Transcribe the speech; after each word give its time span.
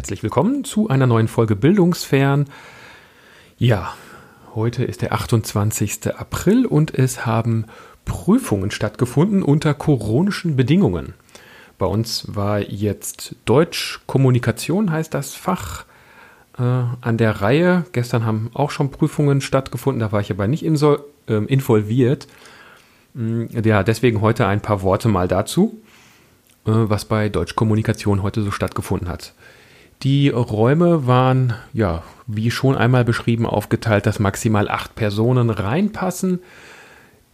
herzlich 0.00 0.22
willkommen 0.22 0.64
zu 0.64 0.88
einer 0.88 1.06
neuen 1.06 1.28
Folge 1.28 1.54
Bildungsfern. 1.54 2.46
Ja, 3.58 3.92
heute 4.54 4.82
ist 4.82 5.02
der 5.02 5.12
28. 5.12 6.16
April 6.16 6.64
und 6.64 6.94
es 6.94 7.26
haben 7.26 7.66
Prüfungen 8.06 8.70
stattgefunden 8.70 9.42
unter 9.42 9.74
koronischen 9.74 10.56
Bedingungen. 10.56 11.12
Bei 11.76 11.84
uns 11.84 12.24
war 12.34 12.60
jetzt 12.60 13.36
Deutsch 13.44 14.00
Kommunikation 14.06 14.90
heißt 14.90 15.12
das 15.12 15.34
Fach 15.34 15.84
äh, 16.58 16.62
an 16.62 17.18
der 17.18 17.42
Reihe. 17.42 17.84
Gestern 17.92 18.24
haben 18.24 18.50
auch 18.54 18.70
schon 18.70 18.90
Prüfungen 18.90 19.42
stattgefunden, 19.42 20.00
da 20.00 20.12
war 20.12 20.22
ich 20.22 20.30
aber 20.30 20.48
nicht 20.48 20.64
insol, 20.64 21.04
äh, 21.28 21.44
involviert. 21.44 22.26
Mm, 23.12 23.48
ja, 23.62 23.82
deswegen 23.82 24.22
heute 24.22 24.46
ein 24.46 24.62
paar 24.62 24.80
Worte 24.80 25.08
mal 25.08 25.28
dazu, 25.28 25.78
äh, 26.64 26.70
was 26.72 27.04
bei 27.04 27.28
Deutsch 27.28 27.54
Kommunikation 27.54 28.22
heute 28.22 28.40
so 28.40 28.50
stattgefunden 28.50 29.10
hat. 29.10 29.34
Die 30.02 30.30
Räume 30.30 31.06
waren, 31.06 31.54
ja, 31.74 32.02
wie 32.26 32.50
schon 32.50 32.74
einmal 32.74 33.04
beschrieben, 33.04 33.44
aufgeteilt, 33.44 34.06
dass 34.06 34.18
maximal 34.18 34.68
acht 34.68 34.94
Personen 34.94 35.50
reinpassen. 35.50 36.40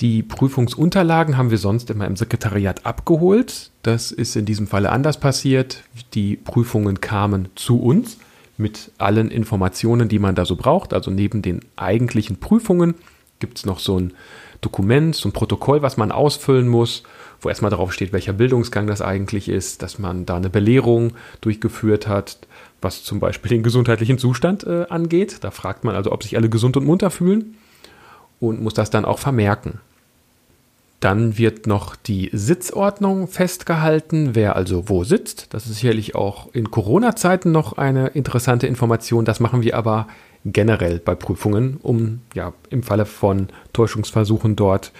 Die 0.00 0.22
Prüfungsunterlagen 0.22 1.36
haben 1.36 1.50
wir 1.50 1.58
sonst 1.58 1.90
immer 1.90 2.06
im 2.06 2.16
Sekretariat 2.16 2.84
abgeholt. 2.84 3.70
Das 3.82 4.10
ist 4.10 4.36
in 4.36 4.44
diesem 4.44 4.66
Falle 4.66 4.90
anders 4.90 5.20
passiert. 5.20 5.84
Die 6.14 6.36
Prüfungen 6.36 7.00
kamen 7.00 7.48
zu 7.54 7.80
uns 7.80 8.18
mit 8.58 8.90
allen 8.98 9.30
Informationen, 9.30 10.08
die 10.08 10.18
man 10.18 10.34
da 10.34 10.44
so 10.44 10.56
braucht. 10.56 10.92
Also 10.92 11.10
neben 11.10 11.42
den 11.42 11.60
eigentlichen 11.76 12.38
Prüfungen 12.38 12.94
gibt 13.38 13.58
es 13.58 13.66
noch 13.66 13.78
so 13.78 13.98
ein 13.98 14.12
Dokument, 14.66 15.14
so 15.14 15.28
ein 15.28 15.32
Protokoll, 15.32 15.80
was 15.80 15.96
man 15.96 16.10
ausfüllen 16.10 16.66
muss, 16.66 17.04
wo 17.40 17.48
erstmal 17.48 17.70
darauf 17.70 17.92
steht, 17.92 18.12
welcher 18.12 18.32
Bildungsgang 18.32 18.88
das 18.88 19.00
eigentlich 19.00 19.48
ist, 19.48 19.80
dass 19.82 20.00
man 20.00 20.26
da 20.26 20.36
eine 20.36 20.50
Belehrung 20.50 21.12
durchgeführt 21.40 22.08
hat, 22.08 22.38
was 22.82 23.04
zum 23.04 23.20
Beispiel 23.20 23.50
den 23.50 23.62
gesundheitlichen 23.62 24.18
Zustand 24.18 24.64
äh, 24.64 24.86
angeht. 24.88 25.38
Da 25.42 25.52
fragt 25.52 25.84
man 25.84 25.94
also, 25.94 26.10
ob 26.10 26.24
sich 26.24 26.36
alle 26.36 26.48
gesund 26.48 26.76
und 26.76 26.84
munter 26.84 27.10
fühlen 27.10 27.54
und 28.40 28.60
muss 28.60 28.74
das 28.74 28.90
dann 28.90 29.04
auch 29.04 29.20
vermerken. 29.20 29.78
Dann 30.98 31.38
wird 31.38 31.68
noch 31.68 31.94
die 31.94 32.30
Sitzordnung 32.32 33.28
festgehalten, 33.28 34.34
wer 34.34 34.56
also 34.56 34.88
wo 34.88 35.04
sitzt. 35.04 35.54
Das 35.54 35.66
ist 35.66 35.76
sicherlich 35.76 36.16
auch 36.16 36.52
in 36.52 36.72
Corona-Zeiten 36.72 37.52
noch 37.52 37.74
eine 37.74 38.08
interessante 38.08 38.66
Information. 38.66 39.24
Das 39.24 39.38
machen 39.38 39.62
wir 39.62 39.76
aber 39.76 40.08
generell 40.52 40.98
bei 40.98 41.14
Prüfungen, 41.14 41.78
um 41.82 42.20
ja 42.34 42.52
im 42.70 42.82
Falle 42.82 43.06
von 43.06 43.48
Täuschungsversuchen 43.72 44.56
dort 44.56 44.92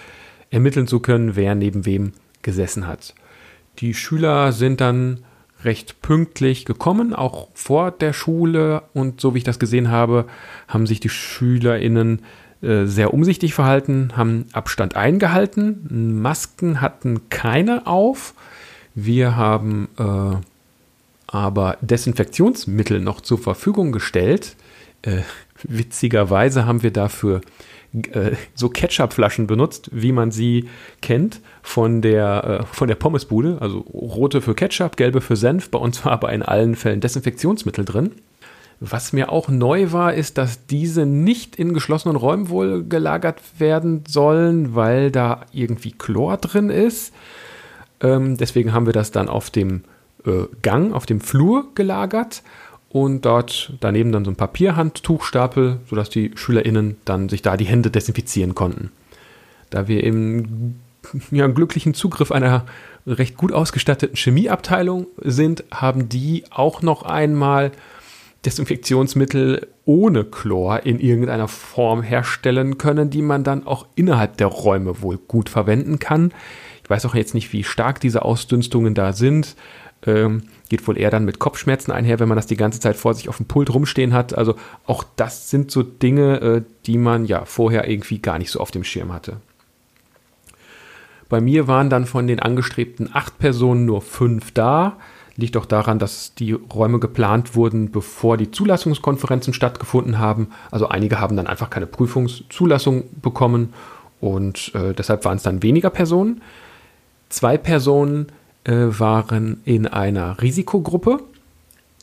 ermitteln 0.49 0.87
zu 0.87 0.99
können, 0.99 1.35
wer 1.35 1.55
neben 1.55 1.85
wem 1.85 2.13
gesessen 2.41 2.87
hat. 2.87 3.13
Die 3.79 3.93
Schüler 3.93 4.51
sind 4.51 4.81
dann 4.81 5.19
recht 5.63 6.01
pünktlich 6.01 6.65
gekommen, 6.65 7.13
auch 7.13 7.47
vor 7.53 7.91
der 7.91 8.13
Schule. 8.13 8.83
Und 8.93 9.21
so 9.21 9.33
wie 9.33 9.39
ich 9.39 9.43
das 9.43 9.59
gesehen 9.59 9.89
habe, 9.89 10.25
haben 10.67 10.85
sich 10.85 10.99
die 10.99 11.09
SchülerInnen 11.09 12.21
äh, 12.61 12.85
sehr 12.85 13.13
umsichtig 13.13 13.53
verhalten, 13.53 14.13
haben 14.15 14.45
Abstand 14.53 14.95
eingehalten. 14.95 16.21
Masken 16.21 16.81
hatten 16.81 17.29
keine 17.29 17.87
auf. 17.87 18.33
Wir 18.95 19.35
haben 19.35 19.89
äh, 19.97 20.37
aber 21.27 21.77
Desinfektionsmittel 21.81 22.99
noch 22.99 23.21
zur 23.21 23.37
Verfügung 23.37 23.91
gestellt. 23.91 24.55
Äh, 25.01 25.21
witzigerweise 25.63 26.65
haben 26.65 26.83
wir 26.83 26.91
dafür 26.91 27.41
äh, 27.93 28.31
so 28.53 28.69
Ketchupflaschen 28.69 29.47
benutzt, 29.47 29.89
wie 29.91 30.11
man 30.11 30.31
sie 30.31 30.69
kennt 31.01 31.41
von 31.61 32.01
der, 32.01 32.61
äh, 32.61 32.65
von 32.75 32.87
der 32.87 32.95
Pommesbude. 32.95 33.57
Also 33.59 33.79
rote 33.79 34.41
für 34.41 34.55
Ketchup, 34.55 34.97
gelbe 34.97 35.21
für 35.21 35.35
Senf. 35.35 35.69
Bei 35.71 35.79
uns 35.79 36.03
war 36.05 36.11
aber 36.11 36.33
in 36.33 36.43
allen 36.43 36.75
Fällen 36.75 37.01
Desinfektionsmittel 37.01 37.85
drin. 37.85 38.11
Was 38.79 39.11
mir 39.11 39.31
auch 39.31 39.47
neu 39.47 39.91
war, 39.91 40.13
ist, 40.13 40.37
dass 40.37 40.67
diese 40.67 41.07
nicht 41.07 41.55
in 41.55 41.73
geschlossenen 41.73 42.15
Räumen 42.15 42.49
wohl 42.49 42.83
gelagert 42.83 43.41
werden 43.57 44.03
sollen, 44.07 44.75
weil 44.75 45.09
da 45.09 45.45
irgendwie 45.51 45.93
Chlor 45.93 46.37
drin 46.37 46.69
ist. 46.69 47.11
Ähm, 48.01 48.37
deswegen 48.37 48.73
haben 48.73 48.85
wir 48.85 48.93
das 48.93 49.09
dann 49.09 49.29
auf 49.29 49.49
dem 49.49 49.83
äh, 50.25 50.43
Gang, 50.61 50.93
auf 50.93 51.07
dem 51.07 51.21
Flur 51.21 51.73
gelagert 51.73 52.43
und 52.89 53.25
dort 53.25 53.73
daneben 53.79 54.11
dann 54.11 54.25
so 54.25 54.31
ein 54.31 54.35
Papierhandtuchstapel, 54.35 55.79
sodass 55.89 56.09
die 56.09 56.31
SchülerInnen 56.35 56.97
dann 57.05 57.29
sich 57.29 57.41
da 57.41 57.57
die 57.57 57.65
Hände 57.65 57.91
desinfizieren 57.91 58.55
konnten. 58.55 58.91
Da 59.69 59.87
wir 59.87 60.03
im 60.03 60.75
ja, 61.31 61.47
glücklichen 61.47 61.93
Zugriff 61.93 62.31
einer 62.31 62.65
recht 63.05 63.37
gut 63.37 63.51
ausgestatteten 63.51 64.15
Chemieabteilung 64.15 65.07
sind, 65.21 65.63
haben 65.71 66.09
die 66.09 66.43
auch 66.49 66.81
noch 66.81 67.03
einmal 67.03 67.71
Desinfektionsmittel 68.45 69.67
ohne 69.85 70.23
Chlor 70.23 70.85
in 70.85 70.99
irgendeiner 70.99 71.47
Form 71.47 72.01
herstellen 72.01 72.77
können, 72.77 73.09
die 73.09 73.21
man 73.21 73.43
dann 73.43 73.65
auch 73.65 73.87
innerhalb 73.95 74.37
der 74.37 74.47
Räume 74.47 75.01
wohl 75.01 75.17
gut 75.17 75.49
verwenden 75.49 75.99
kann. 75.99 76.33
Ich 76.83 76.89
weiß 76.89 77.05
auch 77.05 77.15
jetzt 77.15 77.33
nicht, 77.33 77.51
wie 77.51 77.63
stark 77.63 77.99
diese 77.99 78.23
Ausdünstungen 78.23 78.93
da 78.93 79.11
sind. 79.11 79.55
Ähm, 80.05 80.43
geht 80.69 80.87
wohl 80.87 80.97
eher 80.97 81.09
dann 81.09 81.25
mit 81.25 81.39
Kopfschmerzen 81.39 81.91
einher, 81.91 82.19
wenn 82.19 82.27
man 82.27 82.35
das 82.35 82.45
die 82.45 82.57
ganze 82.57 82.79
Zeit 82.79 82.95
vor 82.95 83.13
sich 83.13 83.29
auf 83.29 83.37
dem 83.37 83.47
Pult 83.47 83.73
rumstehen 83.73 84.13
hat. 84.13 84.37
Also 84.37 84.55
auch 84.85 85.03
das 85.15 85.49
sind 85.49 85.71
so 85.71 85.81
Dinge, 85.83 86.41
äh, 86.41 86.61
die 86.85 86.97
man 86.97 87.25
ja 87.25 87.45
vorher 87.45 87.89
irgendwie 87.89 88.19
gar 88.19 88.37
nicht 88.37 88.51
so 88.51 88.59
auf 88.59 88.71
dem 88.71 88.83
Schirm 88.83 89.11
hatte. 89.11 89.37
Bei 91.29 91.41
mir 91.41 91.67
waren 91.67 91.89
dann 91.89 92.05
von 92.05 92.27
den 92.27 92.39
angestrebten 92.39 93.09
acht 93.11 93.37
Personen 93.39 93.85
nur 93.85 94.01
fünf 94.01 94.51
da. 94.51 94.97
Liegt 95.35 95.57
auch 95.57 95.65
daran, 95.65 95.99
dass 95.99 96.33
die 96.33 96.53
Räume 96.53 96.99
geplant 96.99 97.55
wurden, 97.55 97.91
bevor 97.91 98.37
die 98.37 98.49
Zulassungskonferenzen 98.49 99.53
stattgefunden 99.53 100.19
haben. 100.19 100.49
Also 100.71 100.87
einige 100.87 101.19
haben 101.19 101.35
dann 101.35 101.47
einfach 101.47 101.69
keine 101.69 101.85
Prüfungszulassung 101.85 103.03
bekommen 103.21 103.73
und 104.19 104.73
äh, 104.73 104.93
deshalb 104.93 105.25
waren 105.25 105.37
es 105.37 105.43
dann 105.43 105.61
weniger 105.61 105.89
Personen. 105.89 106.41
Zwei 107.29 107.57
Personen 107.57 108.27
waren 108.73 109.61
in 109.65 109.87
einer 109.87 110.41
Risikogruppe. 110.41 111.19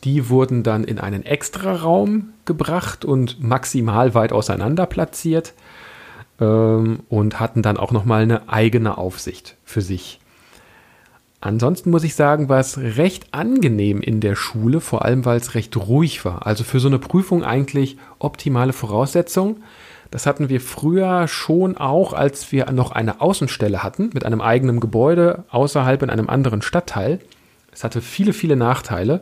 Die 0.03 0.29
wurden 0.29 0.63
dann 0.63 0.83
in 0.83 0.99
einen 0.99 1.23
Extraraum 1.23 2.29
gebracht 2.45 3.05
und 3.05 3.41
maximal 3.41 4.13
weit 4.13 4.31
auseinander 4.31 4.85
platziert 4.85 5.53
ähm, 6.39 6.99
und 7.09 7.39
hatten 7.39 7.61
dann 7.61 7.77
auch 7.77 7.91
nochmal 7.91 8.23
eine 8.23 8.49
eigene 8.49 8.97
Aufsicht 8.97 9.55
für 9.63 9.81
sich. 9.81 10.19
Ansonsten 11.41 11.91
muss 11.91 12.03
ich 12.03 12.15
sagen, 12.15 12.49
war 12.49 12.59
es 12.59 12.77
recht 12.77 13.27
angenehm 13.31 14.01
in 14.01 14.19
der 14.19 14.35
Schule, 14.35 14.81
vor 14.81 15.05
allem 15.05 15.25
weil 15.25 15.37
es 15.37 15.53
recht 15.53 15.77
ruhig 15.77 16.25
war. 16.25 16.47
Also 16.47 16.63
für 16.63 16.79
so 16.79 16.87
eine 16.87 16.97
Prüfung 16.97 17.43
eigentlich 17.43 17.97
optimale 18.17 18.73
Voraussetzung. 18.73 19.57
Das 20.11 20.25
hatten 20.25 20.49
wir 20.49 20.61
früher 20.61 21.27
schon 21.27 21.77
auch, 21.77 22.13
als 22.13 22.51
wir 22.51 22.71
noch 22.71 22.91
eine 22.91 23.21
Außenstelle 23.21 23.83
hatten 23.83 24.11
mit 24.13 24.25
einem 24.25 24.41
eigenen 24.41 24.79
Gebäude 24.79 25.43
außerhalb 25.49 26.01
in 26.03 26.09
einem 26.09 26.29
anderen 26.29 26.61
Stadtteil. 26.61 27.19
Es 27.71 27.83
hatte 27.83 28.01
viele, 28.01 28.33
viele 28.33 28.55
Nachteile. 28.55 29.21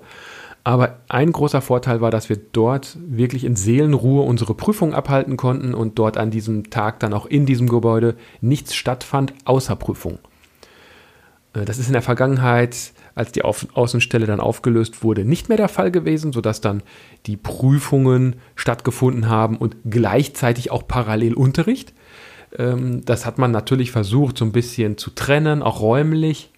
Aber 0.66 1.00
ein 1.10 1.32
großer 1.32 1.62
Vorteil 1.62 2.00
war, 2.00 2.10
dass 2.10 2.30
wir 2.30 2.38
dort 2.38 2.98
wirklich 3.06 3.44
in 3.44 3.58
Seelenruhe 3.58 4.24
unsere 4.24 4.54
Prüfung 4.54 4.94
abhalten 4.94 5.36
konnten 5.36 5.74
und 5.74 6.00
dort 6.00 6.18
an 6.18 6.32
diesem 6.32 6.70
Tag 6.70 7.02
dann 7.02 7.14
auch 7.14 7.26
in 7.26 7.46
diesem 7.46 7.68
Gebäude 7.68 8.16
nichts 8.40 8.74
stattfand 8.74 9.34
außer 9.44 9.76
Prüfung. 9.76 10.20
Äh, 11.54 11.66
das 11.66 11.78
ist 11.78 11.88
in 11.88 11.94
der 11.94 12.02
Vergangenheit 12.02 12.94
als 13.16 13.32
die 13.32 13.44
Außenstelle 13.44 14.26
dann 14.26 14.40
aufgelöst 14.40 15.04
wurde, 15.04 15.24
nicht 15.24 15.48
mehr 15.48 15.58
der 15.58 15.70
Fall 15.70 15.92
gewesen, 15.92 16.34
sodass 16.34 16.62
dann 16.62 16.82
die 17.28 17.38
Prüfungen 17.38 18.38
stattgefunden 18.56 19.30
haben 19.30 19.58
und 19.58 19.76
gleichzeitig 19.88 20.72
auch 20.72 20.88
parallel 20.88 21.36
Unterricht. 21.36 21.94
Ähm, 22.58 23.06
das 23.06 23.26
hat 23.26 23.38
man 23.38 23.52
natürlich 23.52 23.92
versucht, 23.92 24.38
so 24.38 24.46
ein 24.46 24.52
bisschen 24.52 24.98
zu 24.98 25.12
trennen, 25.12 25.62
auch 25.62 25.80
räumlich. 25.80 26.53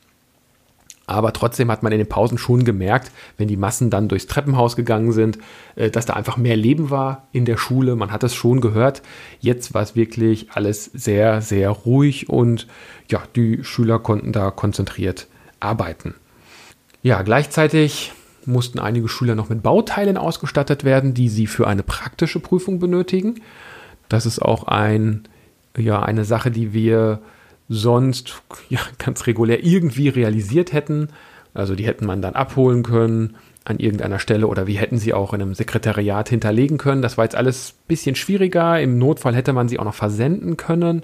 Aber 1.07 1.33
trotzdem 1.33 1.69
hat 1.69 1.83
man 1.83 1.91
in 1.91 1.99
den 1.99 2.09
Pausen 2.09 2.37
schon 2.37 2.65
gemerkt, 2.65 3.11
wenn 3.37 3.47
die 3.47 3.57
Massen 3.57 3.89
dann 3.89 4.07
durchs 4.07 4.27
Treppenhaus 4.27 4.75
gegangen 4.75 5.11
sind, 5.11 5.37
äh, 5.75 5.89
dass 5.91 6.05
da 6.05 6.13
einfach 6.13 6.37
mehr 6.37 6.55
Leben 6.55 6.89
war 6.89 7.27
in 7.31 7.45
der 7.45 7.57
Schule. 7.57 7.95
Man 7.95 8.11
hat 8.11 8.23
es 8.23 8.33
schon 8.33 8.61
gehört. 8.61 9.01
Jetzt 9.39 9.73
war 9.73 9.83
es 9.83 9.95
wirklich 9.95 10.51
alles 10.51 10.85
sehr, 10.85 11.41
sehr 11.41 11.69
ruhig 11.69 12.29
und 12.29 12.67
ja, 13.09 13.21
die 13.35 13.63
Schüler 13.63 13.99
konnten 13.99 14.31
da 14.31 14.49
konzentriert 14.49 15.27
arbeiten. 15.59 16.15
Ja, 17.03 17.21
gleichzeitig 17.21 18.13
mussten 18.47 18.79
einige 18.79 19.07
Schüler 19.07 19.35
noch 19.35 19.49
mit 19.49 19.63
Bauteilen 19.63 20.17
ausgestattet 20.17 20.83
werden, 20.83 21.13
die 21.13 21.29
sie 21.29 21.47
für 21.47 21.67
eine 21.67 21.83
praktische 21.83 22.39
Prüfung 22.39 22.79
benötigen. 22.79 23.41
Das 24.09 24.25
ist 24.25 24.39
auch 24.39 24.65
ein, 24.65 25.27
ja, 25.77 26.01
eine 26.01 26.25
Sache, 26.25 26.51
die 26.51 26.73
wir 26.73 27.19
sonst 27.67 28.41
ja, 28.69 28.79
ganz 28.97 29.27
regulär 29.27 29.63
irgendwie 29.63 30.09
realisiert 30.09 30.73
hätten. 30.73 31.09
Also 31.53 31.75
die 31.75 31.85
hätten 31.85 32.05
man 32.05 32.21
dann 32.21 32.35
abholen 32.35 32.83
können 32.83 33.35
an 33.63 33.79
irgendeiner 33.79 34.19
Stelle 34.19 34.47
oder 34.47 34.67
wir 34.67 34.79
hätten 34.79 34.99
sie 34.99 35.13
auch 35.13 35.33
in 35.33 35.41
einem 35.41 35.55
Sekretariat 35.55 36.29
hinterlegen 36.29 36.77
können. 36.77 37.01
Das 37.01 37.17
war 37.17 37.25
jetzt 37.25 37.35
alles 37.35 37.71
ein 37.71 37.87
bisschen 37.87 38.15
schwieriger. 38.15 38.79
Im 38.79 38.99
Notfall 38.99 39.35
hätte 39.35 39.53
man 39.53 39.67
sie 39.67 39.79
auch 39.79 39.85
noch 39.85 39.95
versenden 39.95 40.55
können. 40.55 41.03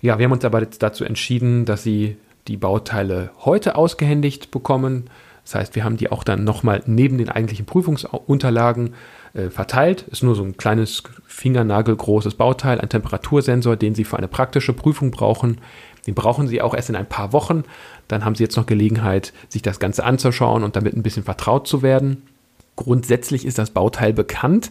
Ja, 0.00 0.18
wir 0.18 0.24
haben 0.24 0.32
uns 0.32 0.44
aber 0.44 0.64
dazu 0.64 1.04
entschieden, 1.04 1.66
dass 1.66 1.82
sie 1.82 2.16
die 2.48 2.56
Bauteile 2.56 3.30
heute 3.40 3.76
ausgehändigt 3.76 4.50
bekommen. 4.50 5.10
Das 5.44 5.54
heißt, 5.54 5.74
wir 5.74 5.84
haben 5.84 5.96
die 5.96 6.10
auch 6.10 6.24
dann 6.24 6.44
nochmal 6.44 6.82
neben 6.86 7.18
den 7.18 7.28
eigentlichen 7.28 7.66
Prüfungsunterlagen 7.66 8.94
äh, 9.32 9.50
verteilt. 9.50 10.02
Ist 10.10 10.22
nur 10.22 10.34
so 10.34 10.42
ein 10.42 10.56
kleines 10.56 11.02
fingernagelgroßes 11.26 12.34
Bauteil, 12.34 12.80
ein 12.80 12.88
Temperatursensor, 12.88 13.76
den 13.76 13.94
Sie 13.94 14.04
für 14.04 14.16
eine 14.16 14.28
praktische 14.28 14.72
Prüfung 14.72 15.10
brauchen. 15.10 15.58
Den 16.06 16.14
brauchen 16.14 16.48
Sie 16.48 16.62
auch 16.62 16.74
erst 16.74 16.88
in 16.88 16.96
ein 16.96 17.08
paar 17.08 17.32
Wochen. 17.32 17.64
Dann 18.08 18.24
haben 18.24 18.34
Sie 18.34 18.42
jetzt 18.42 18.56
noch 18.56 18.66
Gelegenheit, 18.66 19.32
sich 19.48 19.62
das 19.62 19.78
Ganze 19.78 20.04
anzuschauen 20.04 20.62
und 20.62 20.76
damit 20.76 20.94
ein 20.94 21.02
bisschen 21.02 21.24
vertraut 21.24 21.66
zu 21.66 21.82
werden. 21.82 22.22
Grundsätzlich 22.76 23.44
ist 23.44 23.58
das 23.58 23.70
Bauteil 23.70 24.12
bekannt, 24.12 24.70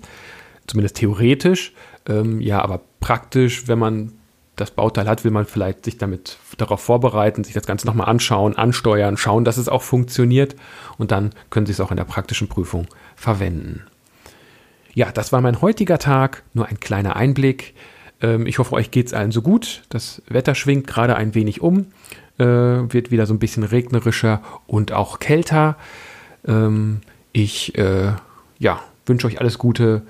zumindest 0.68 0.98
theoretisch. 0.98 1.74
Ähm, 2.08 2.42
ja, 2.42 2.62
aber 2.62 2.82
praktisch, 3.00 3.68
wenn 3.68 3.80
man 3.80 4.14
das 4.60 4.72
Bauteil 4.72 5.08
hat, 5.08 5.24
will 5.24 5.32
man 5.32 5.46
vielleicht 5.46 5.86
sich 5.86 5.98
damit 5.98 6.38
darauf 6.58 6.82
vorbereiten, 6.82 7.44
sich 7.44 7.54
das 7.54 7.66
Ganze 7.66 7.88
nochmal 7.88 8.08
anschauen, 8.08 8.58
ansteuern, 8.58 9.18
schauen, 9.18 9.46
dass 9.46 9.58
es 9.58 9.70
auch 9.70 9.82
funktioniert 9.82 10.56
und 10.98 11.12
dann 11.12 11.32
können 11.50 11.66
Sie 11.66 11.72
es 11.72 11.80
auch 11.80 11.92
in 11.92 11.98
der 11.98 12.04
praktischen 12.04 12.48
Prüfung 12.48 12.88
verwenden. 13.16 13.84
Ja, 14.94 15.12
das 15.12 15.32
war 15.32 15.42
mein 15.42 15.62
heutiger 15.62 16.00
Tag, 16.00 16.44
nur 16.54 16.68
ein 16.68 16.80
kleiner 16.80 17.16
Einblick. 17.16 17.74
Ähm, 18.22 18.46
ich 18.48 18.60
hoffe, 18.60 18.74
euch 18.74 18.92
geht 18.92 19.08
es 19.08 19.14
allen 19.14 19.32
so 19.32 19.42
gut. 19.42 19.84
Das 19.90 20.22
Wetter 20.28 20.56
schwingt 20.56 20.88
gerade 20.88 21.16
ein 21.16 21.36
wenig 21.36 21.62
um, 21.62 21.88
äh, 22.38 22.46
wird 22.46 23.12
wieder 23.12 23.26
so 23.26 23.34
ein 23.34 23.40
bisschen 23.40 23.64
regnerischer 23.64 24.42
und 24.68 24.92
auch 24.92 25.20
kälter. 25.20 25.78
Ähm, 26.48 27.02
ich 27.32 27.78
äh, 27.78 28.14
ja, 28.58 28.80
wünsche 29.06 29.28
euch 29.28 29.40
alles 29.40 29.58
Gute, 29.58 30.02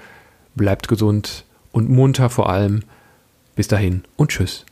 bleibt 0.56 0.88
gesund 0.88 1.46
und 1.72 1.90
munter 1.90 2.30
vor 2.30 2.50
allem. 2.50 2.82
Bis 3.60 3.68
dahin 3.68 4.04
und 4.16 4.32
tschüss. 4.32 4.66